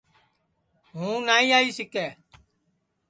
ہوں 0.93 1.15
نائی 1.27 1.47
آئی 1.57 1.69
سِکے 1.77 2.07